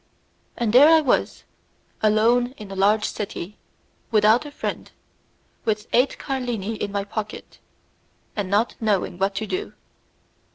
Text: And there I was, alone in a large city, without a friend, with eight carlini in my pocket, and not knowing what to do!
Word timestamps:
And 0.57 0.73
there 0.73 0.89
I 0.89 0.99
was, 1.01 1.43
alone 2.01 2.53
in 2.57 2.71
a 2.71 2.75
large 2.75 3.05
city, 3.05 3.59
without 4.09 4.47
a 4.47 4.51
friend, 4.51 4.89
with 5.63 5.85
eight 5.93 6.17
carlini 6.17 6.73
in 6.73 6.91
my 6.91 7.03
pocket, 7.03 7.59
and 8.35 8.49
not 8.49 8.73
knowing 8.81 9.19
what 9.19 9.35
to 9.35 9.45
do! 9.45 9.73